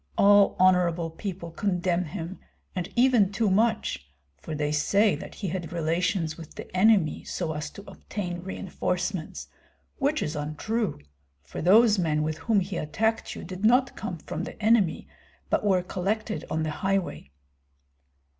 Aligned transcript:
All 0.17 0.55
honorable 0.57 1.11
people 1.11 1.51
condemn 1.51 2.05
him, 2.05 2.39
and 2.75 2.89
even 2.95 3.31
too 3.31 3.51
much; 3.51 4.07
for 4.35 4.55
they 4.55 4.71
say 4.71 5.13
that 5.15 5.35
he 5.35 5.49
had 5.49 5.71
relations 5.71 6.37
with 6.39 6.55
the 6.55 6.75
enemy 6.75 7.23
so 7.23 7.53
as 7.53 7.69
to 7.69 7.83
obtain 7.87 8.41
reinforcements, 8.41 9.47
which 9.97 10.23
is 10.23 10.35
untrue, 10.35 11.01
for 11.43 11.61
those 11.61 11.99
men 11.99 12.23
with 12.23 12.39
whom 12.39 12.61
he 12.61 12.77
attacked 12.77 13.35
you 13.35 13.43
did 13.43 13.63
not 13.63 13.95
come 13.95 14.17
from 14.17 14.43
the 14.45 14.59
enemy, 14.59 15.07
but 15.51 15.63
were 15.63 15.83
collected 15.83 16.45
on 16.49 16.63
the 16.63 16.71
highway." 16.81 17.29